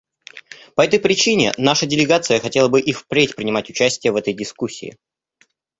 По 0.73 0.83
этой 0.83 0.99
причине 0.99 1.53
наша 1.59 1.85
делегация 1.85 2.39
хотела 2.39 2.69
бы 2.69 2.81
и 2.81 2.91
впредь 2.91 3.35
принимать 3.35 3.69
участие 3.69 4.11
в 4.11 4.15
этой 4.15 4.33
дискуссии. 4.33 4.97